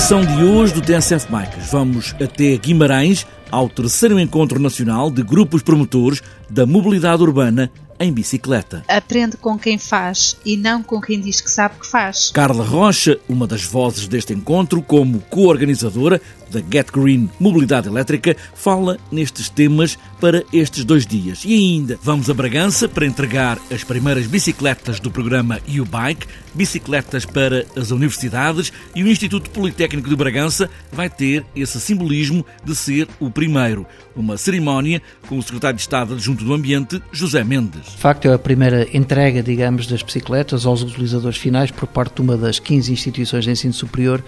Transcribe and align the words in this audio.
edição 0.00 0.24
de 0.24 0.44
hoje 0.44 0.72
do 0.72 0.80
TSF 0.80 1.30
Bikes, 1.30 1.70
vamos 1.70 2.14
até 2.20 2.56
Guimarães 2.56 3.26
ao 3.50 3.68
terceiro 3.68 4.18
encontro 4.18 4.58
nacional 4.58 5.10
de 5.10 5.22
grupos 5.22 5.62
promotores 5.62 6.22
da 6.48 6.64
mobilidade 6.64 7.22
urbana 7.22 7.70
em 7.98 8.10
bicicleta. 8.10 8.82
Aprende 8.88 9.36
com 9.36 9.58
quem 9.58 9.76
faz 9.76 10.36
e 10.44 10.56
não 10.56 10.82
com 10.82 11.00
quem 11.00 11.20
diz 11.20 11.40
que 11.40 11.50
sabe 11.50 11.74
que 11.78 11.86
faz. 11.86 12.30
Carla 12.30 12.64
Rocha, 12.64 13.18
uma 13.28 13.46
das 13.46 13.62
vozes 13.62 14.08
deste 14.08 14.32
encontro, 14.32 14.80
como 14.80 15.20
co-organizadora 15.28 16.20
da 16.50 16.60
Get 16.60 16.90
Green 16.92 17.30
Mobilidade 17.38 17.88
Elétrica, 17.88 18.36
fala 18.54 18.98
nestes 19.10 19.48
temas 19.48 19.98
para 20.20 20.44
estes 20.52 20.84
dois 20.84 21.06
dias. 21.06 21.42
E 21.44 21.54
ainda 21.54 21.98
vamos 22.02 22.28
a 22.28 22.34
Bragança 22.34 22.88
para 22.88 23.06
entregar 23.06 23.58
as 23.70 23.84
primeiras 23.84 24.26
bicicletas 24.26 25.00
do 25.00 25.10
programa 25.10 25.60
U-Bike, 25.68 26.26
bicicletas 26.54 27.24
para 27.24 27.64
as 27.76 27.90
universidades, 27.90 28.72
e 28.94 29.02
o 29.02 29.08
Instituto 29.08 29.50
Politécnico 29.50 30.08
de 30.08 30.16
Bragança 30.16 30.68
vai 30.92 31.08
ter 31.08 31.44
esse 31.54 31.80
simbolismo 31.80 32.44
de 32.64 32.74
ser 32.74 33.08
o 33.18 33.30
primeiro. 33.30 33.86
Uma 34.14 34.36
cerimónia 34.36 35.00
com 35.28 35.38
o 35.38 35.42
secretário 35.42 35.76
de 35.76 35.82
Estado 35.82 36.14
adjunto 36.14 36.44
do 36.44 36.52
Ambiente, 36.52 37.00
José 37.12 37.44
Mendes. 37.44 37.92
De 37.92 37.98
facto, 37.98 38.28
é 38.28 38.34
a 38.34 38.38
primeira 38.38 38.86
entrega, 38.92 39.42
digamos, 39.42 39.86
das 39.86 40.02
bicicletas 40.02 40.66
aos 40.66 40.82
utilizadores 40.82 41.38
finais 41.38 41.70
por 41.70 41.86
parte 41.86 42.16
de 42.16 42.22
uma 42.22 42.36
das 42.36 42.58
15 42.58 42.92
instituições 42.92 43.44
de 43.44 43.50
ensino 43.50 43.72
superior 43.72 44.22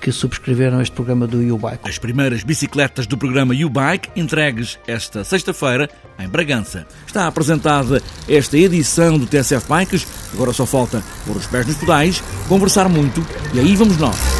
que 0.00 0.12
subscreveram 0.12 0.80
este 0.80 0.94
programa 0.94 1.26
do 1.26 1.38
U-Bike. 1.54 1.88
As 1.88 1.98
primeiras 1.98 2.42
bicicletas 2.42 3.06
do 3.06 3.16
programa 3.16 3.54
U-Bike 3.54 4.10
entregues 4.16 4.78
esta 4.86 5.24
sexta-feira 5.24 5.88
em 6.18 6.28
Bragança. 6.28 6.86
Está 7.06 7.26
apresentada 7.26 8.02
esta 8.28 8.56
edição 8.56 9.18
do 9.18 9.26
TSF 9.26 9.66
Bikes, 9.68 10.06
agora 10.32 10.52
só 10.52 10.66
falta 10.66 11.02
pôr 11.26 11.36
os 11.36 11.46
pés 11.46 11.66
nos 11.66 11.76
pedais, 11.76 12.22
conversar 12.48 12.88
muito 12.88 13.24
e 13.54 13.60
aí 13.60 13.74
vamos 13.74 13.96
nós. 13.96 14.35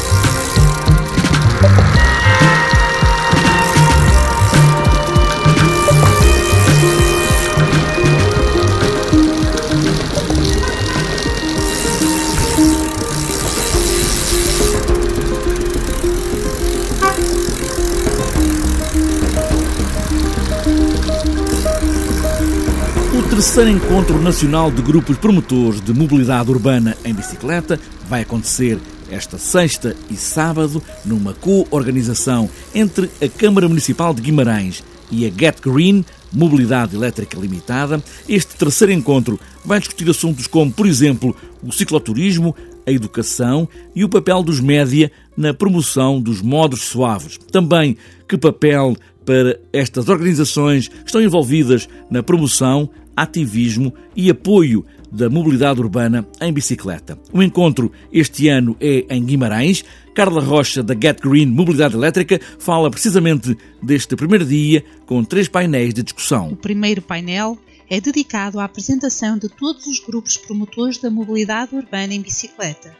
Terceiro 23.37 23.69
encontro 23.69 24.19
nacional 24.19 24.71
de 24.71 24.81
grupos 24.81 25.15
promotores 25.15 25.79
de 25.79 25.93
mobilidade 25.93 26.49
urbana 26.49 26.97
em 27.05 27.13
bicicleta 27.13 27.79
vai 28.09 28.23
acontecer 28.23 28.79
esta 29.11 29.37
sexta 29.37 29.95
e 30.09 30.15
sábado 30.15 30.81
numa 31.05 31.35
co-organização 31.35 32.49
entre 32.73 33.11
a 33.21 33.29
Câmara 33.29 33.67
Municipal 33.67 34.11
de 34.11 34.23
Guimarães 34.23 34.83
e 35.11 35.23
a 35.23 35.29
Get 35.29 35.61
Green 35.61 36.03
Mobilidade 36.33 36.95
Elétrica 36.95 37.37
Limitada. 37.39 38.01
Este 38.27 38.55
terceiro 38.55 38.91
encontro 38.91 39.39
vai 39.63 39.77
discutir 39.77 40.09
assuntos 40.09 40.47
como, 40.47 40.71
por 40.71 40.87
exemplo, 40.87 41.35
o 41.61 41.71
cicloturismo, 41.71 42.55
a 42.87 42.91
educação 42.91 43.69
e 43.95 44.03
o 44.03 44.09
papel 44.09 44.41
dos 44.41 44.59
média 44.59 45.11
na 45.37 45.53
promoção 45.53 46.19
dos 46.19 46.41
modos 46.41 46.85
suaves. 46.85 47.37
Também 47.51 47.97
que 48.27 48.35
papel 48.35 48.97
para 49.23 49.59
estas 49.71 50.09
organizações 50.09 50.89
estão 51.05 51.21
envolvidas 51.21 51.87
na 52.09 52.23
promoção, 52.23 52.89
ativismo 53.17 53.91
e 54.15 54.29
apoio 54.29 54.85
da 55.11 55.29
mobilidade 55.29 55.81
urbana 55.81 56.27
em 56.39 56.53
bicicleta. 56.53 57.17
O 57.33 57.41
encontro 57.41 57.91
este 58.13 58.47
ano 58.47 58.77
é 58.79 59.05
em 59.09 59.25
Guimarães. 59.25 59.83
Carla 60.13 60.41
Rocha, 60.41 60.83
da 60.83 60.93
Get 60.93 61.21
Green 61.21 61.47
Mobilidade 61.47 61.95
Elétrica, 61.95 62.39
fala 62.59 62.91
precisamente 62.91 63.57
deste 63.81 64.15
primeiro 64.15 64.45
dia 64.45 64.83
com 65.05 65.23
três 65.23 65.47
painéis 65.47 65.93
de 65.93 66.03
discussão. 66.03 66.49
O 66.49 66.55
primeiro 66.55 67.01
painel 67.01 67.57
é 67.89 68.01
dedicado 68.01 68.59
à 68.59 68.65
apresentação 68.65 69.37
de 69.37 69.47
todos 69.47 69.87
os 69.87 69.99
grupos 69.99 70.37
promotores 70.37 70.97
da 70.97 71.09
mobilidade 71.09 71.75
urbana 71.75 72.13
em 72.13 72.21
bicicleta. 72.21 72.95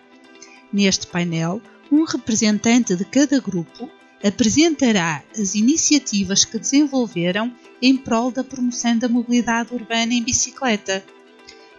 Neste 0.72 1.08
painel, 1.08 1.62
um 1.92 2.04
representante 2.04 2.96
de 2.96 3.06
cada 3.06 3.40
grupo 3.40 3.90
apresentará 4.24 5.24
as 5.38 5.56
iniciativas 5.56 6.44
que 6.44 6.58
desenvolveram 6.58 7.54
em 7.82 7.96
prol 7.96 8.32
da 8.32 8.44
promoção 8.44 8.98
da 8.98 9.08
mobilidade 9.08 9.74
urbana 9.74 10.14
em 10.14 10.24
bicicleta. 10.24 11.04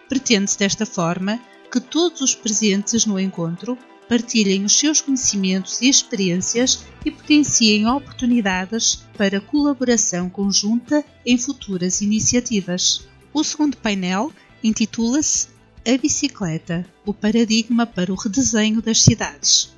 Pretende-se 0.07 0.57
desta 0.57 0.85
forma 0.85 1.39
que 1.71 1.79
todos 1.79 2.21
os 2.21 2.33
presentes 2.33 3.05
no 3.05 3.19
encontro 3.19 3.77
partilhem 4.07 4.65
os 4.65 4.77
seus 4.77 5.01
conhecimentos 5.01 5.81
e 5.81 5.89
experiências 5.89 6.83
e 7.05 7.11
potenciem 7.11 7.85
oportunidades 7.87 9.05
para 9.15 9.39
colaboração 9.39 10.29
conjunta 10.29 11.05
em 11.23 11.37
futuras 11.37 12.01
iniciativas. 12.01 13.07
O 13.31 13.43
segundo 13.43 13.77
painel 13.77 14.31
intitula-se 14.63 15.49
A 15.85 15.95
Bicicleta 15.97 16.85
o 17.05 17.13
paradigma 17.13 17.85
para 17.85 18.11
o 18.11 18.15
redesenho 18.15 18.81
das 18.81 19.03
cidades 19.03 19.77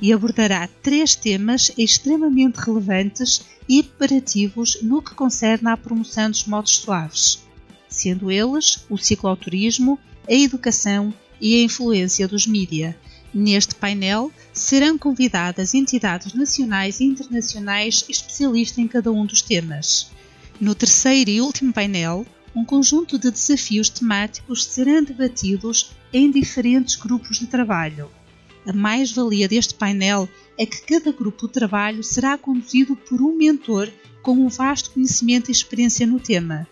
e 0.00 0.12
abordará 0.12 0.68
três 0.82 1.14
temas 1.16 1.72
extremamente 1.76 2.56
relevantes 2.56 3.42
e 3.68 3.80
imperativos 3.80 4.78
no 4.82 5.02
que 5.02 5.14
concerne 5.14 5.68
à 5.68 5.76
promoção 5.76 6.30
dos 6.30 6.44
modos 6.44 6.76
suaves, 6.76 7.40
sendo 7.88 8.30
eles 8.30 8.84
o 8.88 8.96
cicloturismo, 8.96 9.98
a 10.28 10.32
educação 10.32 11.12
e 11.40 11.56
a 11.56 11.62
influência 11.62 12.28
dos 12.28 12.46
mídia. 12.46 12.96
Neste 13.34 13.74
painel 13.74 14.32
serão 14.52 14.96
convidadas 14.96 15.74
entidades 15.74 16.32
nacionais 16.32 17.00
e 17.00 17.04
internacionais 17.04 18.04
especialistas 18.08 18.78
em 18.78 18.88
cada 18.88 19.12
um 19.12 19.26
dos 19.26 19.42
temas. 19.42 20.10
No 20.60 20.74
terceiro 20.74 21.30
e 21.30 21.40
último 21.40 21.72
painel, 21.72 22.26
um 22.54 22.64
conjunto 22.64 23.18
de 23.18 23.30
desafios 23.30 23.90
temáticos 23.90 24.64
serão 24.64 25.04
debatidos 25.04 25.90
em 26.12 26.30
diferentes 26.30 26.96
grupos 26.96 27.38
de 27.38 27.46
trabalho 27.46 28.10
a 28.68 28.72
mais-valia 28.72 29.48
deste 29.48 29.72
painel 29.72 30.28
é 30.58 30.66
que 30.66 30.82
cada 30.82 31.10
grupo 31.10 31.46
de 31.46 31.54
trabalho 31.54 32.04
será 32.04 32.36
conduzido 32.36 32.94
por 32.94 33.22
um 33.22 33.34
mentor 33.34 33.88
com 34.20 34.32
um 34.32 34.48
vasto 34.48 34.90
conhecimento 34.90 35.48
e 35.48 35.52
experiência 35.52 36.06
no 36.06 36.20
tema. 36.20 36.68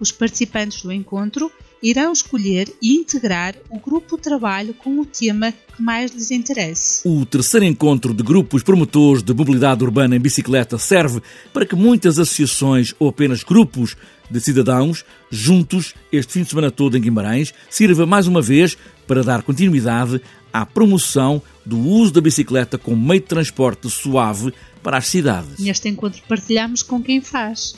Os 0.00 0.10
participantes 0.10 0.82
do 0.82 0.90
encontro 0.90 1.52
irão 1.82 2.12
escolher 2.12 2.72
e 2.82 2.96
integrar 2.96 3.54
o 3.70 3.78
grupo 3.78 4.16
de 4.16 4.22
trabalho 4.22 4.74
com 4.74 4.98
o 4.98 5.04
tema 5.04 5.52
que 5.52 5.82
mais 5.82 6.10
lhes 6.10 6.30
interesse. 6.30 7.06
O 7.08 7.24
terceiro 7.24 7.64
encontro 7.64 8.12
de 8.12 8.22
grupos 8.22 8.62
promotores 8.62 9.22
de 9.22 9.32
mobilidade 9.32 9.84
urbana 9.84 10.16
em 10.16 10.20
bicicleta 10.20 10.78
serve 10.78 11.22
para 11.52 11.64
que 11.64 11.76
muitas 11.76 12.18
associações 12.18 12.94
ou 12.98 13.08
apenas 13.08 13.42
grupos 13.42 13.96
de 14.30 14.40
cidadãos, 14.40 15.04
juntos 15.30 15.94
este 16.12 16.34
fim 16.34 16.42
de 16.42 16.50
semana 16.50 16.70
todo 16.70 16.96
em 16.96 17.00
Guimarães, 17.00 17.52
sirva 17.68 18.06
mais 18.06 18.26
uma 18.26 18.40
vez 18.40 18.76
para 19.06 19.24
dar 19.24 19.42
continuidade 19.42 20.20
à 20.52 20.66
promoção 20.66 21.42
do 21.64 21.78
uso 21.78 22.12
da 22.12 22.20
bicicleta 22.20 22.78
como 22.78 22.96
meio 22.96 23.20
de 23.20 23.26
transporte 23.26 23.88
suave 23.90 24.52
para 24.82 24.98
as 24.98 25.06
cidades. 25.06 25.58
Neste 25.58 25.88
encontro 25.88 26.22
partilhamos 26.28 26.82
com 26.82 27.02
quem 27.02 27.20
faz, 27.20 27.74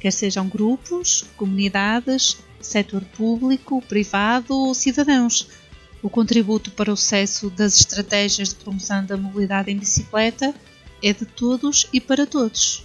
quer 0.00 0.10
sejam 0.10 0.48
grupos, 0.48 1.24
comunidades, 1.36 2.38
setor 2.60 3.02
público, 3.16 3.82
privado 3.82 4.54
ou 4.54 4.74
cidadãos. 4.74 5.48
O 6.02 6.10
contributo 6.10 6.70
para 6.70 6.92
o 6.92 6.96
sucesso 6.96 7.50
das 7.50 7.80
estratégias 7.80 8.50
de 8.50 8.56
promoção 8.56 9.04
da 9.04 9.16
mobilidade 9.16 9.70
em 9.70 9.76
bicicleta 9.76 10.54
é 11.02 11.12
de 11.12 11.24
todos 11.24 11.86
e 11.92 12.00
para 12.00 12.26
todos. 12.26 12.84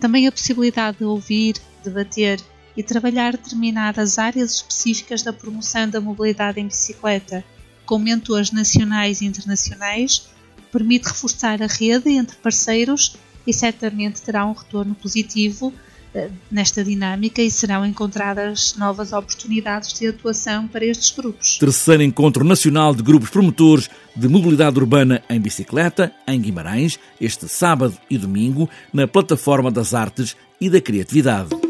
Também 0.00 0.26
a 0.26 0.32
possibilidade 0.32 0.98
de 0.98 1.04
ouvir, 1.04 1.56
debater 1.82 2.40
e 2.76 2.82
trabalhar 2.82 3.32
determinadas 3.32 4.18
áreas 4.18 4.54
específicas 4.54 5.22
da 5.22 5.32
promoção 5.32 5.88
da 5.88 6.00
mobilidade 6.00 6.60
em 6.60 6.68
bicicleta 6.68 7.44
com 7.88 7.98
mentores 7.98 8.52
nacionais 8.52 9.22
e 9.22 9.24
internacionais, 9.24 10.28
permite 10.70 11.08
reforçar 11.08 11.62
a 11.62 11.66
rede 11.66 12.10
entre 12.10 12.36
parceiros 12.36 13.16
e 13.46 13.52
certamente 13.52 14.20
terá 14.20 14.44
um 14.44 14.52
retorno 14.52 14.94
positivo 14.94 15.72
eh, 16.14 16.28
nesta 16.50 16.84
dinâmica 16.84 17.40
e 17.40 17.50
serão 17.50 17.86
encontradas 17.86 18.74
novas 18.76 19.14
oportunidades 19.14 19.98
de 19.98 20.06
atuação 20.06 20.68
para 20.68 20.84
estes 20.84 21.10
grupos. 21.16 21.56
Terceiro 21.56 22.02
Encontro 22.02 22.44
Nacional 22.44 22.94
de 22.94 23.02
Grupos 23.02 23.30
Promotores 23.30 23.88
de 24.14 24.28
Mobilidade 24.28 24.78
Urbana 24.78 25.22
em 25.30 25.40
Bicicleta, 25.40 26.12
em 26.26 26.38
Guimarães, 26.38 26.98
este 27.18 27.48
sábado 27.48 27.96
e 28.10 28.18
domingo, 28.18 28.68
na 28.92 29.08
Plataforma 29.08 29.70
das 29.70 29.94
Artes 29.94 30.36
e 30.60 30.68
da 30.68 30.78
Criatividade. 30.78 31.67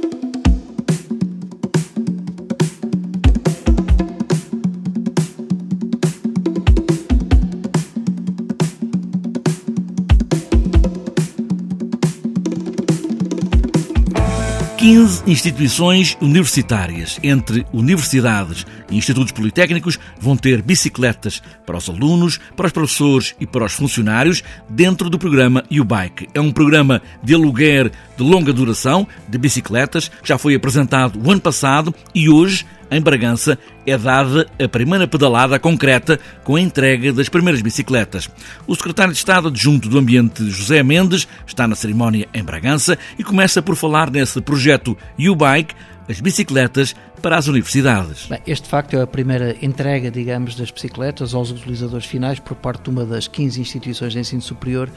15 14.88 15.25
instituições 15.26 16.17
universitárias, 16.19 17.20
entre 17.23 17.67
universidades 17.75 18.67
e 18.90 18.96
institutos 18.96 19.32
politécnicos, 19.32 19.99
vão 20.19 20.35
ter 20.35 20.62
bicicletas 20.62 21.43
para 21.67 21.76
os 21.76 21.90
alunos, 21.90 22.40
para 22.56 22.69
os 22.69 22.73
professores 22.73 23.35
e 23.38 23.46
para 23.46 23.67
os 23.67 23.75
funcionários 23.75 24.43
dentro 24.67 25.11
do 25.11 25.19
programa 25.19 25.62
U-Bike. 25.70 26.31
É 26.32 26.40
um 26.40 26.50
programa 26.50 27.02
de 27.23 27.35
aluguer 27.35 27.93
de 28.17 28.23
longa 28.23 28.50
duração 28.50 29.06
de 29.29 29.37
bicicletas 29.37 30.08
que 30.08 30.26
já 30.26 30.38
foi 30.38 30.55
apresentado 30.55 31.20
o 31.23 31.31
ano 31.31 31.43
passado 31.43 31.94
e 32.14 32.31
hoje 32.31 32.64
em 32.90 33.00
Bragança, 33.00 33.58
é 33.87 33.96
dada 33.96 34.46
a 34.62 34.69
primeira 34.69 35.06
pedalada 35.06 35.58
concreta 35.58 36.19
com 36.44 36.56
a 36.56 36.61
entrega 36.61 37.12
das 37.12 37.29
primeiras 37.29 37.62
bicicletas. 37.62 38.29
O 38.67 38.75
secretário 38.75 39.12
de 39.12 39.19
Estado 39.19 39.49
adjunto 39.49 39.88
do 39.88 39.99
Ambiente, 39.99 40.49
José 40.50 40.82
Mendes, 40.82 41.29
está 41.46 41.67
na 41.67 41.75
cerimónia 41.75 42.29
em 42.32 42.43
Bragança 42.43 42.99
e 43.19 43.25
começa 43.25 43.62
por 43.62 43.76
falar 43.76 44.11
nesse 44.11 44.40
projeto 44.40 44.96
U-Bike, 45.19 45.75
as 46.08 46.20
bicicletas 46.20 46.96
para 47.20 47.37
as 47.37 47.47
universidades. 47.47 48.26
Bem, 48.26 48.41
este 48.47 48.65
de 48.65 48.69
facto 48.69 48.94
é 48.97 49.03
a 49.03 49.06
primeira 49.06 49.56
entrega, 49.62 50.11
digamos, 50.11 50.55
das 50.55 50.70
bicicletas 50.70 51.35
aos 51.35 51.50
utilizadores 51.50 52.06
finais 52.06 52.38
por 52.38 52.56
parte 52.56 52.85
de 52.85 52.91
uma 52.91 53.05
das 53.05 53.26
15 53.29 53.61
instituições 53.61 54.12
de 54.12 54.19
ensino 54.19 54.43
superior 54.43 54.91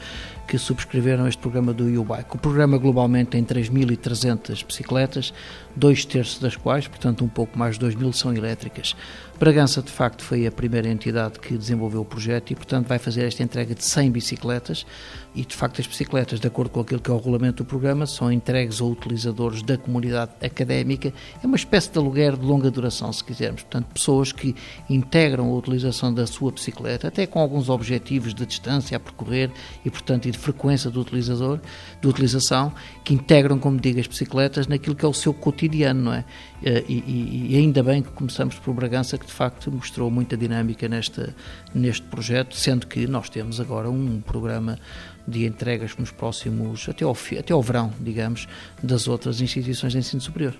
que 0.46 0.58
subscreveram 0.58 1.26
este 1.26 1.40
programa 1.40 1.72
do 1.72 1.84
U-Bike. 2.00 2.34
O 2.34 2.38
programa 2.38 2.78
globalmente 2.78 3.30
tem 3.30 3.44
3.300 3.44 4.64
bicicletas, 4.66 5.32
dois 5.74 6.04
terços 6.04 6.38
das 6.38 6.56
quais, 6.56 6.86
portanto 6.88 7.24
um 7.24 7.28
pouco 7.28 7.58
mais 7.58 7.78
de 7.78 7.86
2.000, 7.86 8.12
são 8.12 8.34
elétricas. 8.34 8.94
Bragança, 9.42 9.82
de 9.82 9.90
facto, 9.90 10.22
foi 10.22 10.46
a 10.46 10.52
primeira 10.52 10.88
entidade 10.88 11.40
que 11.40 11.58
desenvolveu 11.58 12.02
o 12.02 12.04
projeto 12.04 12.52
e, 12.52 12.54
portanto, 12.54 12.86
vai 12.86 13.00
fazer 13.00 13.24
esta 13.24 13.42
entrega 13.42 13.74
de 13.74 13.84
100 13.84 14.12
bicicletas 14.12 14.86
e, 15.34 15.44
de 15.44 15.56
facto, 15.56 15.80
as 15.80 15.86
bicicletas, 15.88 16.38
de 16.38 16.46
acordo 16.46 16.70
com 16.70 16.78
aquilo 16.78 17.00
que 17.00 17.10
é 17.10 17.12
o 17.12 17.16
regulamento 17.16 17.64
do 17.64 17.66
programa, 17.66 18.06
são 18.06 18.30
entregues 18.30 18.80
a 18.80 18.84
utilizadores 18.84 19.60
da 19.60 19.76
comunidade 19.76 20.30
académica. 20.40 21.12
É 21.42 21.44
uma 21.44 21.56
espécie 21.56 21.90
de 21.90 21.98
aluguer 21.98 22.36
de 22.36 22.44
longa 22.44 22.70
duração, 22.70 23.12
se 23.12 23.24
quisermos. 23.24 23.62
Portanto, 23.62 23.86
pessoas 23.92 24.30
que 24.30 24.54
integram 24.88 25.46
a 25.46 25.56
utilização 25.56 26.14
da 26.14 26.24
sua 26.24 26.52
bicicleta, 26.52 27.08
até 27.08 27.26
com 27.26 27.40
alguns 27.40 27.68
objetivos 27.68 28.32
de 28.32 28.46
distância 28.46 28.96
a 28.96 29.00
percorrer 29.00 29.50
e, 29.84 29.90
portanto, 29.90 30.28
e 30.28 30.30
de 30.30 30.38
frequência 30.38 30.88
do 30.88 31.00
utilizador, 31.00 31.58
de 32.00 32.06
utilização, 32.06 32.72
que 33.02 33.12
integram, 33.12 33.58
como 33.58 33.80
digo, 33.80 33.98
as 33.98 34.06
bicicletas 34.06 34.68
naquilo 34.68 34.94
que 34.94 35.04
é 35.04 35.08
o 35.08 35.12
seu 35.12 35.34
cotidiano, 35.34 36.00
não 36.00 36.12
é? 36.12 36.24
Eh, 36.62 36.84
e, 36.88 36.94
e, 36.94 37.46
e 37.54 37.56
ainda 37.56 37.82
bem 37.82 38.02
que 38.02 38.10
começamos 38.10 38.56
por 38.56 38.72
Bragança, 38.72 39.18
que 39.18 39.31
de 39.32 39.36
facto 39.36 39.72
mostrou 39.72 40.10
muita 40.10 40.36
dinâmica 40.36 40.86
nesta, 40.86 41.34
neste 41.74 42.02
projeto, 42.02 42.54
sendo 42.54 42.86
que 42.86 43.06
nós 43.06 43.30
temos 43.30 43.58
agora 43.58 43.90
um 43.90 44.20
programa 44.20 44.78
de 45.26 45.46
entregas 45.46 45.96
nos 45.96 46.10
próximos, 46.10 46.86
até 46.86 47.04
ao, 47.04 47.16
até 47.38 47.52
ao 47.54 47.62
verão, 47.62 47.92
digamos, 47.98 48.46
das 48.82 49.08
outras 49.08 49.40
instituições 49.40 49.92
de 49.92 49.98
ensino 49.98 50.20
superior. 50.20 50.54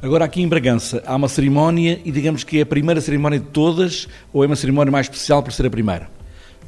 Agora, 0.00 0.24
aqui 0.24 0.40
em 0.40 0.48
Bragança, 0.48 1.02
há 1.06 1.14
uma 1.14 1.28
cerimónia 1.28 2.00
e 2.04 2.10
digamos 2.10 2.42
que 2.42 2.58
é 2.58 2.62
a 2.62 2.66
primeira 2.66 3.00
cerimónia 3.00 3.38
de 3.38 3.46
todas 3.46 4.08
ou 4.32 4.42
é 4.42 4.46
uma 4.46 4.56
cerimónia 4.56 4.90
mais 4.90 5.06
especial 5.06 5.42
por 5.42 5.52
ser 5.52 5.66
a 5.66 5.70
primeira? 5.70 6.08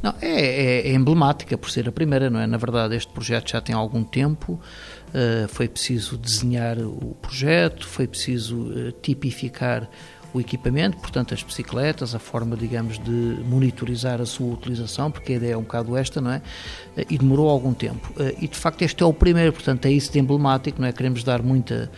Não, 0.03 0.15
é, 0.21 0.29
é, 0.29 0.89
é, 0.89 0.93
emblemática 0.93 1.59
por 1.59 1.71
ser 1.71 1.89
a 1.89 1.93
primeira, 1.93 2.31
não 2.31 2.41
é? 2.41 2.47
Na 2.47 2.57
verdade, 2.57 2.95
este 2.95 3.13
projeto 3.13 3.51
já 3.51 3.61
tem 3.61 3.75
algum 3.75 4.05
tempo, 4.05 4.53
uh, 4.53 5.49
foi 5.49 5.67
preciso 5.67 6.17
desenhar 6.17 6.79
o 6.79 7.17
projeto, 7.21 7.87
foi 7.87 8.07
preciso 8.07 8.57
uh, 8.61 8.93
tipificar 9.03 9.89
o 10.33 10.41
equipamento, 10.41 10.97
portanto 10.99 11.33
as 11.33 11.43
bicicletas, 11.43 12.15
a 12.15 12.19
forma, 12.19 12.57
digamos, 12.57 12.99
de 12.99 13.39
monitorizar 13.45 14.21
a 14.21 14.27
sua 14.27 14.53
utilização, 14.53 15.11
porque 15.11 15.33
a 15.33 15.37
ideia 15.37 15.53
é 15.55 15.57
um 15.57 15.63
bocado 15.63 15.97
esta, 15.97 16.21
não 16.21 16.31
é? 16.31 16.43
E 17.09 17.17
demorou 17.17 17.49
algum 17.49 17.73
tempo. 17.73 18.13
E 18.41 18.47
de 18.47 18.57
facto 18.57 18.83
este 18.83 19.03
é 19.03 19.07
o 19.07 19.13
primeiro, 19.13 19.53
portanto 19.53 19.87
é 19.87 19.91
isso 19.91 20.13
de 20.13 20.19
emblemático, 20.19 20.81
não 20.81 20.89
é? 20.89 20.93
Queremos 20.93 21.25
dar 21.25 21.43
muita 21.43 21.91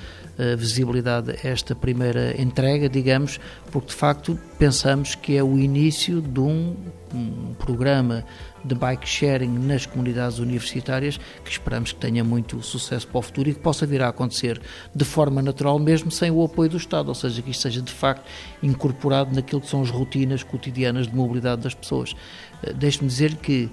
visibilidade 0.57 1.33
a 1.33 1.49
esta 1.49 1.75
primeira 1.75 2.41
entrega, 2.41 2.89
digamos, 2.89 3.39
porque 3.71 3.89
de 3.89 3.95
facto 3.95 4.39
pensamos 4.59 5.15
que 5.15 5.37
é 5.37 5.43
o 5.43 5.59
início 5.59 6.23
de 6.23 6.41
um, 6.41 6.75
um 7.15 7.53
programa 7.59 8.25
de 8.65 8.75
bike 8.75 9.09
sharing 9.09 9.59
nas 9.59 9.87
comunidades 9.87 10.39
universitárias 10.39 11.19
que 11.45 11.51
esperamos 11.51 11.93
que 11.93 12.01
tenha 12.01 12.23
muito 12.23 12.63
sucesso 12.63 13.07
para 13.07 13.19
o 13.19 13.23
futuro 13.23 13.49
e 13.49 13.55
que 13.55 13.61
possa 13.61 13.87
vir 13.87 14.03
a 14.03 14.09
acontecer 14.09 14.61
de 14.95 15.05
forma 15.05 15.43
natural, 15.43 15.79
mesmo 15.79 16.11
sem 16.11 16.31
o 16.31 16.45
apoio 16.45 16.71
do 16.71 16.77
Estado, 16.77 17.09
ou 17.09 17.15
seja, 17.15 17.41
que 17.43 17.51
isto 17.51 17.63
seja 17.63 17.83
de 17.83 17.93
facto 17.93 18.25
incorporado 18.63 19.35
naquilo 19.35 19.61
que 19.61 19.69
são 19.69 19.83
as 19.83 19.91
rotinas 19.91 20.43
cotidianas 20.43 21.07
de 21.07 21.15
mobilidade 21.15 21.63
das 21.63 21.75
pessoas. 21.75 22.15
Eh, 22.63 22.73
deixe-me 22.73 23.09
dizer 23.09 23.37
que 23.37 23.71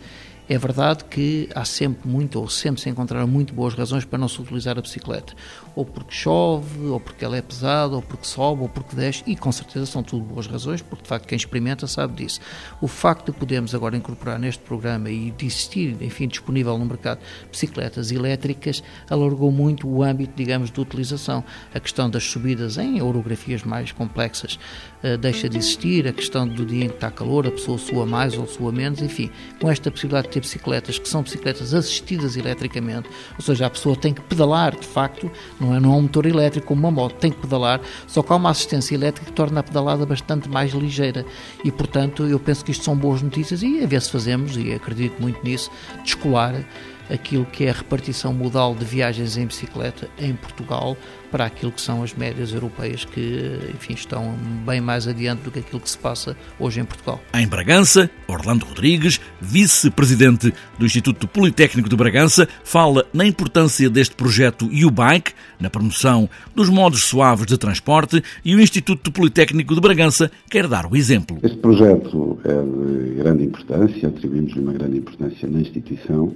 é 0.49 0.57
verdade 0.57 1.03
que 1.03 1.49
há 1.53 1.65
sempre 1.65 2.07
muito, 2.07 2.39
ou 2.39 2.49
sempre 2.49 2.79
se 2.81 2.89
encontraram 2.89 3.27
muito 3.27 3.53
boas 3.53 3.73
razões 3.73 4.05
para 4.05 4.17
não 4.17 4.29
se 4.29 4.41
utilizar 4.41 4.77
a 4.77 4.81
bicicleta. 4.81 5.33
Ou 5.75 5.83
porque 5.83 6.13
chove, 6.13 6.85
ou 6.87 6.99
porque 6.99 7.25
ela 7.25 7.35
é 7.35 7.41
pesada, 7.41 7.95
ou 7.95 8.01
porque 8.01 8.25
sobe, 8.25 8.61
ou 8.61 8.69
porque 8.69 8.95
desce, 8.95 9.23
e 9.27 9.35
com 9.35 9.51
certeza 9.51 9.85
são 9.85 10.01
tudo 10.01 10.23
boas 10.23 10.47
razões, 10.47 10.81
porque 10.81 11.03
de 11.03 11.09
facto 11.09 11.27
quem 11.27 11.35
experimenta 11.35 11.85
sabe 11.85 12.23
disso. 12.23 12.39
O 12.81 12.87
facto 12.87 13.31
de 13.31 13.37
podermos 13.37 13.75
agora 13.75 13.97
incorporar 13.97 14.39
neste 14.39 14.63
programa 14.63 15.09
e 15.09 15.31
de 15.31 15.45
existir, 15.45 15.97
enfim, 16.01 16.27
disponível 16.27 16.77
no 16.77 16.85
mercado 16.85 17.19
bicicletas 17.51 18.11
elétricas, 18.11 18.81
alargou 19.09 19.51
muito 19.51 19.87
o 19.87 20.01
âmbito, 20.01 20.33
digamos, 20.35 20.71
de 20.71 20.79
utilização. 20.79 21.43
A 21.73 21.79
questão 21.79 22.09
das 22.09 22.23
subidas 22.23 22.77
em 22.77 23.01
orografias 23.01 23.63
mais 23.63 23.91
complexas 23.91 24.57
uh, 25.03 25.17
deixa 25.17 25.49
de 25.49 25.57
existir, 25.57 26.07
a 26.07 26.13
questão 26.13 26.47
do 26.47 26.65
dia 26.65 26.85
em 26.85 26.89
que 26.89 26.95
está 26.95 27.11
calor, 27.11 27.45
a 27.47 27.51
pessoa 27.51 27.77
sua 27.77 28.05
mais 28.05 28.37
ou 28.37 28.47
sua 28.47 28.71
menos, 28.71 29.01
enfim, 29.01 29.29
com 29.59 29.69
esta 29.69 29.91
possibilidade 29.91 30.29
de 30.29 30.36
ter 30.37 30.41
bicicletas 30.41 30.99
que 30.99 31.09
são 31.09 31.21
bicicletas 31.23 31.73
assistidas 31.73 32.37
eletricamente, 32.37 33.09
ou 33.35 33.41
seja, 33.43 33.65
a 33.65 33.69
pessoa 33.69 33.95
tem 33.95 34.13
que 34.13 34.21
pedalar, 34.21 34.75
de 34.75 34.85
facto, 34.85 35.29
não 35.59 35.75
é, 35.75 35.79
não 35.79 35.93
é 35.93 35.95
um 35.95 36.01
motor 36.01 36.25
elétrico 36.25 36.67
como 36.67 36.81
uma 36.81 36.91
moto, 36.91 37.15
tem 37.15 37.31
que 37.31 37.39
pedalar, 37.39 37.81
só 38.05 38.21
que 38.21 38.31
há 38.31 38.35
uma 38.35 38.51
assistência 38.51 38.95
elétrica 38.95 39.25
que 39.27 39.33
torna 39.33 39.59
a 39.59 39.63
pedalada 39.63 40.05
bastante 40.05 40.47
mais 40.47 40.71
ligeira. 40.73 41.25
E, 41.63 41.71
portanto, 41.71 42.25
eu 42.25 42.39
penso 42.39 42.63
que 42.63 42.71
isto 42.71 42.83
são 42.83 42.95
boas 42.95 43.21
notícias 43.21 43.63
e 43.63 43.83
a 43.83 43.87
ver 43.87 44.01
se 44.01 44.11
fazemos, 44.11 44.55
e 44.55 44.73
acredito 44.73 45.19
muito 45.21 45.43
nisso, 45.43 45.71
descolar 46.03 46.63
aquilo 47.09 47.45
que 47.45 47.65
é 47.65 47.69
a 47.69 47.73
repartição 47.73 48.33
modal 48.33 48.75
de 48.75 48.85
viagens 48.85 49.37
em 49.37 49.45
bicicleta 49.45 50.09
em 50.19 50.33
Portugal 50.33 50.97
para 51.31 51.45
aquilo 51.45 51.71
que 51.71 51.81
são 51.81 52.03
as 52.03 52.13
médias 52.13 52.53
europeias 52.53 53.03
que, 53.03 53.59
enfim, 53.73 53.93
estão 53.93 54.33
bem 54.65 54.79
mais 54.79 55.07
adiante 55.07 55.43
do 55.43 55.51
que 55.51 55.59
aquilo 55.59 55.79
que 55.79 55.89
se 55.89 55.97
passa 55.97 56.37
hoje 56.59 56.79
em 56.79 56.85
Portugal. 56.85 57.21
Em 57.33 57.47
Bragança, 57.47 58.09
Orlando 58.27 58.65
Rodrigues, 58.65 59.19
vice-presidente 59.41 60.53
do 60.79 60.85
Instituto 60.85 61.27
Politécnico 61.27 61.89
de 61.89 61.95
Bragança, 61.95 62.47
fala 62.63 63.05
na 63.13 63.25
importância 63.25 63.89
deste 63.89 64.15
projeto 64.15 64.65
U-Bike, 64.65 65.33
na 65.59 65.69
promoção 65.69 66.29
dos 66.55 66.69
modos 66.69 67.03
suaves 67.03 67.45
de 67.45 67.57
transporte 67.57 68.23
e 68.43 68.55
o 68.55 68.61
Instituto 68.61 69.11
Politécnico 69.11 69.75
de 69.75 69.81
Bragança 69.81 70.31
quer 70.49 70.67
dar 70.67 70.85
o 70.85 70.95
exemplo. 70.95 71.39
Este 71.43 71.57
projeto 71.57 72.39
é 72.45 72.53
de 72.53 73.15
grande 73.15 73.43
importância, 73.43 74.07
atribuímos-lhe 74.07 74.61
uma 74.61 74.73
grande 74.73 74.97
importância 74.97 75.49
na 75.49 75.59
instituição 75.59 76.33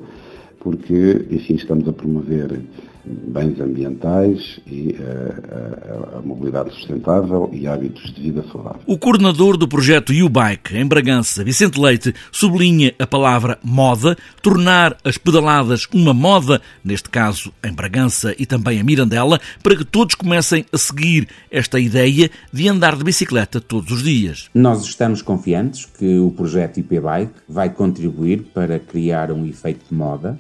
porque, 0.62 1.26
enfim, 1.30 1.56
estamos 1.56 1.88
a 1.88 1.94
promover 1.94 2.62
bens 3.04 3.60
ambientais 3.60 4.60
e 4.68 4.96
a, 4.96 5.02
eh, 5.02 6.14
a, 6.14 6.18
a, 6.18 6.22
mobilidade 6.22 6.72
sustentável 6.74 7.50
e 7.52 7.68
hábitos 7.68 8.14
de 8.14 8.22
vida 8.22 8.44
saudável. 8.52 8.82
O 8.86 8.98
coordenador 8.98 9.58
do 9.58 9.68
projeto 9.68 10.14
U-Bike 10.14 10.78
em 10.78 10.86
Bragança, 10.86 11.44
Vicente 11.44 11.80
Leite, 11.80 12.14
sublinha 12.32 12.94
a 13.00 13.08
palavra 13.08 13.58
moda, 13.64 14.16
tornar 14.42 14.96
as 15.04 15.18
pedaladas 15.18 15.88
uma 15.94 16.14
moda, 16.14 16.62
neste 16.84 17.10
caso 17.10 17.52
em 17.64 17.74
Bragança 17.74 18.36
e 18.38 18.46
também 18.46 18.80
em 18.80 18.84
Mirandela, 18.84 19.40
para 19.64 19.76
que 19.76 19.86
todos 19.86 20.16
comecem 20.16 20.66
a 20.72 20.78
seguir 20.78 21.28
esta 21.50 21.80
ideia 21.80 22.30
de 22.54 22.70
andar 22.70 22.96
de 22.96 23.04
bicicleta 23.04 23.60
todos 23.60 23.92
os 23.92 24.04
dias. 24.04 24.50
Nós 24.54 24.86
estamos 24.86 25.22
confiantes 25.22 25.86
que 25.86 26.20
o 26.20 26.30
projeto 26.30 26.80
IP-Bike 26.80 27.34
vai 27.50 27.70
contribuir 27.72 28.44
para 28.54 28.78
criar 28.80 29.32
um 29.32 29.46
efeito 29.46 29.86
de 29.90 29.96
moda 29.96 30.38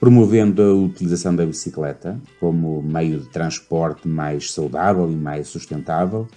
promovendo 0.00 0.62
a 0.62 0.74
utilização 0.74 1.34
da 1.34 1.44
bicicleta 1.44 2.20
como 2.38 2.82
meio 2.82 3.20
de 3.20 3.28
transporte 3.28 4.06
mais 4.06 4.52
saudável 4.52 5.10
e 5.10 5.16
mais 5.16 5.48
sustentável 5.48 6.28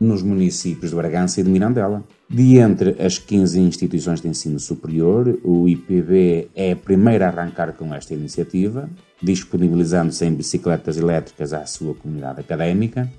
nos 0.00 0.22
municípios 0.22 0.90
de 0.90 0.96
Bragança 0.96 1.40
e 1.40 1.44
de 1.44 1.50
Mirandela. 1.50 2.04
De 2.30 2.58
entre 2.58 2.90
as 3.02 3.18
15 3.18 3.58
instituições 3.58 4.20
de 4.20 4.28
ensino 4.28 4.60
superior, 4.60 5.38
o 5.42 5.68
IPB 5.68 6.50
é 6.54 6.72
a 6.72 6.76
primeira 6.76 7.26
a 7.26 7.28
arrancar 7.30 7.72
com 7.72 7.92
esta 7.92 8.14
iniciativa, 8.14 8.88
disponibilizando 9.20 10.12
100 10.12 10.34
bicicletas 10.34 10.96
elétricas 10.96 11.52
à 11.52 11.66
sua 11.66 11.94
comunidade 11.94 12.40
académica, 12.40 13.10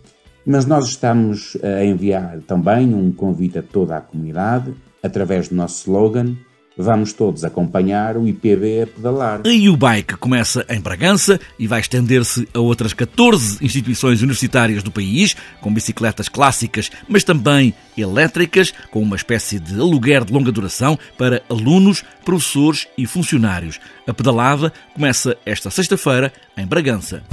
mas 0.46 0.66
nós 0.66 0.88
estamos 0.88 1.58
a 1.62 1.84
enviar 1.84 2.40
também 2.48 2.94
um 2.94 3.12
convite 3.12 3.60
a 3.60 3.64
toda 3.64 3.98
a 3.98 4.02
comunidade, 4.02 4.74
através 5.04 5.50
do 5.50 5.56
nosso 5.56 5.82
slogan 5.82 6.36
Vamos 6.82 7.12
todos 7.12 7.44
acompanhar 7.44 8.16
o 8.16 8.26
IPB 8.26 8.84
a 8.84 8.88
pedalar. 8.88 9.42
E 9.44 9.68
o 9.68 9.76
bike 9.76 10.16
começa 10.16 10.66
em 10.70 10.80
Bragança 10.80 11.38
e 11.60 11.68
vai 11.68 11.82
estender-se 11.82 12.48
a 12.54 12.60
outras 12.62 12.94
14 12.94 13.58
instituições 13.62 14.22
universitárias 14.22 14.82
do 14.82 14.90
país, 14.90 15.36
com 15.60 15.74
bicicletas 15.74 16.30
clássicas, 16.30 16.90
mas 17.06 17.26
também 17.26 17.74
elétricas, 17.98 18.74
com 18.92 19.02
uma 19.02 19.18
espécie 19.18 19.60
de 19.60 19.78
aluguer 19.78 20.24
de 20.24 20.32
longa 20.32 20.54
duração 20.54 20.98
para 21.18 21.44
alunos, 21.50 22.02
professores 22.24 22.88
e 22.98 23.06
funcionários. 23.06 23.78
A 24.08 24.14
pedalada 24.14 24.72
começa 24.94 25.36
esta 25.46 25.70
sexta-feira 25.70 26.32
em 26.56 26.66
Bragança. 26.66 27.24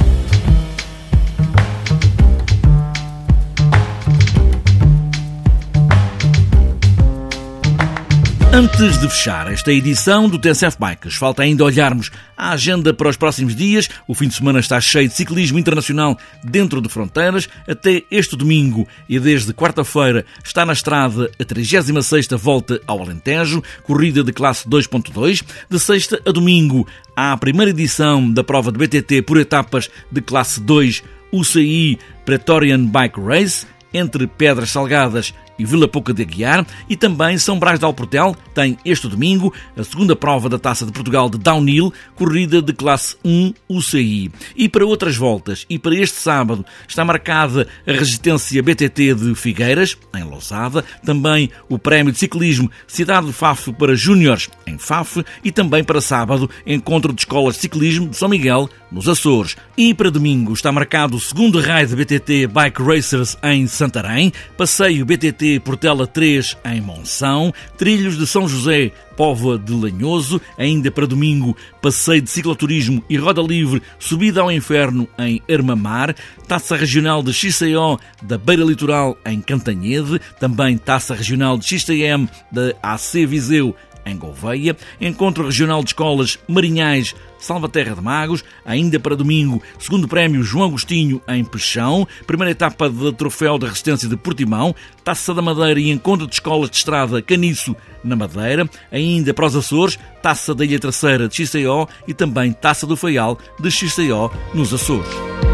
Antes 8.56 8.96
de 8.98 9.06
fechar 9.06 9.52
esta 9.52 9.70
edição 9.70 10.30
do 10.30 10.38
TSF 10.38 10.78
Bikes, 10.80 11.16
falta 11.16 11.42
ainda 11.42 11.62
olharmos 11.62 12.10
a 12.34 12.52
agenda 12.52 12.94
para 12.94 13.10
os 13.10 13.16
próximos 13.18 13.54
dias. 13.54 13.86
O 14.08 14.14
fim 14.14 14.28
de 14.28 14.34
semana 14.34 14.60
está 14.60 14.80
cheio 14.80 15.06
de 15.06 15.14
ciclismo 15.14 15.58
internacional 15.58 16.16
dentro 16.42 16.80
de 16.80 16.88
fronteiras. 16.88 17.50
Até 17.68 18.04
este 18.10 18.34
domingo 18.34 18.88
e 19.06 19.20
desde 19.20 19.52
quarta-feira 19.52 20.24
está 20.42 20.64
na 20.64 20.72
estrada 20.72 21.30
a 21.38 21.44
36ª 21.44 22.34
Volta 22.38 22.80
ao 22.86 23.02
Alentejo, 23.02 23.62
corrida 23.82 24.24
de 24.24 24.32
classe 24.32 24.66
2.2. 24.66 25.44
De 25.68 25.78
sexta 25.78 26.18
a 26.26 26.32
domingo 26.32 26.88
há 27.14 27.32
a 27.32 27.36
primeira 27.36 27.72
edição 27.72 28.32
da 28.32 28.42
prova 28.42 28.72
de 28.72 28.78
BTT 28.78 29.20
por 29.20 29.36
etapas 29.36 29.90
de 30.10 30.22
classe 30.22 30.62
2 30.62 31.02
UCI 31.30 31.98
Praetorian 32.24 32.86
Bike 32.86 33.20
Race 33.20 33.66
entre 33.92 34.26
Pedras 34.26 34.70
Salgadas 34.70 35.34
e 35.58 35.64
Vila 35.64 35.88
Pouca 35.88 36.12
de 36.12 36.22
Aguiar 36.22 36.66
e 36.88 36.96
também 36.96 37.38
São 37.38 37.58
Brás 37.58 37.78
de 37.78 37.84
Alportel 37.84 38.36
tem 38.54 38.78
este 38.84 39.08
domingo 39.08 39.52
a 39.76 39.84
segunda 39.84 40.16
prova 40.16 40.48
da 40.48 40.58
Taça 40.58 40.86
de 40.86 40.92
Portugal 40.92 41.28
de 41.28 41.38
Downhill, 41.38 41.92
corrida 42.14 42.60
de 42.60 42.72
classe 42.72 43.16
1 43.24 43.52
UCI. 43.68 44.30
E 44.54 44.68
para 44.68 44.86
outras 44.86 45.16
voltas 45.16 45.66
e 45.68 45.78
para 45.78 45.94
este 45.94 46.16
sábado 46.16 46.64
está 46.86 47.04
marcada 47.04 47.66
a 47.86 47.92
resistência 47.92 48.62
BTT 48.62 49.14
de 49.14 49.34
Figueiras, 49.34 49.96
em 50.14 50.24
Lousada, 50.24 50.84
também 51.04 51.50
o 51.68 51.78
Prémio 51.78 52.12
de 52.12 52.18
Ciclismo 52.18 52.70
Cidade 52.86 53.26
de 53.26 53.32
Faf 53.32 53.72
para 53.72 53.94
Júniores, 53.94 54.48
em 54.66 54.78
Faf, 54.78 55.24
e 55.44 55.52
também 55.52 55.84
para 55.84 56.00
sábado, 56.00 56.50
encontro 56.66 57.12
de 57.12 57.20
escolas 57.20 57.54
de 57.56 57.62
ciclismo 57.62 58.08
de 58.08 58.16
São 58.16 58.28
Miguel, 58.28 58.68
nos 58.90 59.08
Açores. 59.08 59.56
E 59.76 59.92
para 59.94 60.10
domingo 60.10 60.52
está 60.52 60.72
marcado 60.72 61.16
o 61.16 61.20
segundo 61.20 61.60
raio 61.60 61.86
de 61.86 61.96
BTT 61.96 62.46
Bike 62.46 62.82
Racers 62.82 63.36
em 63.42 63.66
Santarém, 63.66 64.32
passeio 64.56 65.04
BTT 65.04 65.45
Portela 65.64 66.06
3 66.06 66.56
em 66.64 66.80
Monção, 66.80 67.52
Trilhos 67.78 68.18
de 68.18 68.26
São 68.26 68.48
José, 68.48 68.90
Póvoa 69.16 69.58
de 69.58 69.72
Lanhoso, 69.72 70.40
ainda 70.58 70.90
para 70.90 71.06
domingo, 71.06 71.56
passeio 71.80 72.20
de 72.20 72.28
cicloturismo 72.28 73.02
e 73.08 73.16
roda 73.16 73.40
livre, 73.40 73.82
subida 73.98 74.42
ao 74.42 74.52
inferno 74.52 75.08
em 75.18 75.40
Armamar, 75.50 76.14
Taça 76.46 76.76
Regional 76.76 77.22
de 77.22 77.32
XCO 77.32 77.98
da 78.22 78.36
Beira 78.36 78.64
Litoral 78.64 79.16
em 79.24 79.40
Cantanhede, 79.40 80.20
também 80.38 80.76
Taça 80.76 81.14
Regional 81.14 81.56
de 81.56 81.64
XTM 81.64 82.28
da 82.52 82.74
AC 82.82 83.26
Viseu 83.26 83.74
em 84.06 84.16
Gouveia, 84.16 84.76
Encontro 85.00 85.44
Regional 85.44 85.82
de 85.82 85.90
Escolas 85.90 86.38
Marinhais 86.48 87.14
Salvaterra 87.38 87.94
de 87.94 88.00
Magos, 88.00 88.42
ainda 88.64 88.98
para 88.98 89.16
domingo, 89.16 89.62
segundo 89.78 90.08
prémio 90.08 90.42
João 90.42 90.68
Agostinho 90.68 91.20
em 91.28 91.44
Peixão, 91.44 92.06
primeira 92.26 92.52
etapa 92.52 92.88
do 92.88 93.12
Troféu 93.12 93.58
da 93.58 93.68
Resistência 93.68 94.08
de 94.08 94.16
Portimão, 94.16 94.74
Taça 95.04 95.34
da 95.34 95.42
Madeira 95.42 95.78
e 95.78 95.90
Encontro 95.90 96.26
de 96.26 96.34
Escolas 96.34 96.70
de 96.70 96.76
Estrada 96.76 97.20
Caniço 97.20 97.76
na 98.02 98.16
Madeira, 98.16 98.68
ainda 98.90 99.34
para 99.34 99.46
os 99.46 99.56
Açores, 99.56 99.98
Taça 100.22 100.54
da 100.54 100.64
Ilha 100.64 100.78
Terceira 100.78 101.28
de 101.28 101.46
XCO 101.46 101.88
e 102.06 102.14
também 102.14 102.52
Taça 102.52 102.86
do 102.86 102.96
Faial 102.96 103.38
de 103.60 103.70
XCO 103.70 104.30
nos 104.54 104.72
Açores. 104.72 105.45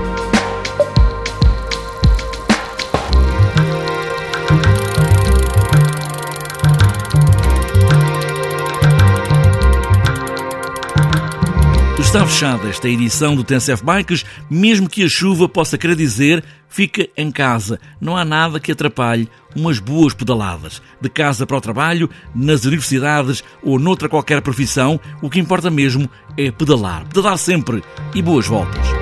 Está 12.12 12.26
fechada 12.26 12.68
esta 12.68 12.90
edição 12.90 13.34
do 13.34 13.42
TNCF 13.42 13.82
Bikes, 13.82 14.26
mesmo 14.50 14.86
que 14.86 15.02
a 15.02 15.08
chuva 15.08 15.48
possa 15.48 15.78
querer 15.78 15.96
dizer 15.96 16.44
fica 16.68 17.08
em 17.16 17.32
casa. 17.32 17.80
Não 17.98 18.14
há 18.18 18.22
nada 18.22 18.60
que 18.60 18.70
atrapalhe 18.70 19.30
umas 19.56 19.78
boas 19.78 20.12
pedaladas. 20.12 20.82
De 21.00 21.08
casa 21.08 21.46
para 21.46 21.56
o 21.56 21.60
trabalho, 21.60 22.10
nas 22.34 22.66
universidades 22.66 23.42
ou 23.62 23.78
noutra 23.78 24.10
qualquer 24.10 24.42
profissão, 24.42 25.00
o 25.22 25.30
que 25.30 25.40
importa 25.40 25.70
mesmo 25.70 26.06
é 26.36 26.50
pedalar. 26.50 27.08
Pedalar 27.08 27.38
sempre 27.38 27.82
e 28.14 28.20
boas 28.20 28.46
voltas. 28.46 29.01